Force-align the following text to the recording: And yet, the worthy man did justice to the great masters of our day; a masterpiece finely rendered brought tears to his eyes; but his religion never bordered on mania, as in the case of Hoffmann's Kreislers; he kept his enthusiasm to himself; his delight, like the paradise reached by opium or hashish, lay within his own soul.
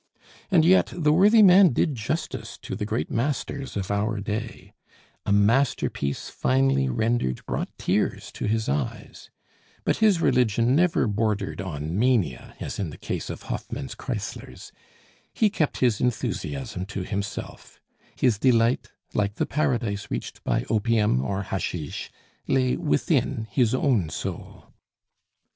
And 0.49 0.65
yet, 0.65 0.87
the 0.95 1.13
worthy 1.13 1.43
man 1.43 1.73
did 1.73 1.93
justice 1.93 2.57
to 2.63 2.75
the 2.75 2.87
great 2.87 3.11
masters 3.11 3.77
of 3.77 3.91
our 3.91 4.19
day; 4.19 4.73
a 5.27 5.31
masterpiece 5.31 6.27
finely 6.27 6.89
rendered 6.89 7.45
brought 7.45 7.69
tears 7.77 8.31
to 8.31 8.45
his 8.47 8.67
eyes; 8.67 9.29
but 9.83 9.97
his 9.97 10.19
religion 10.19 10.75
never 10.75 11.05
bordered 11.05 11.61
on 11.61 11.99
mania, 11.99 12.55
as 12.59 12.79
in 12.79 12.89
the 12.89 12.97
case 12.97 13.29
of 13.29 13.43
Hoffmann's 13.43 13.93
Kreislers; 13.93 14.71
he 15.35 15.51
kept 15.51 15.81
his 15.81 16.01
enthusiasm 16.01 16.87
to 16.87 17.03
himself; 17.03 17.79
his 18.15 18.39
delight, 18.39 18.89
like 19.13 19.35
the 19.35 19.45
paradise 19.45 20.09
reached 20.09 20.43
by 20.43 20.65
opium 20.67 21.21
or 21.23 21.43
hashish, 21.43 22.09
lay 22.47 22.75
within 22.75 23.45
his 23.51 23.75
own 23.75 24.09
soul. 24.09 24.73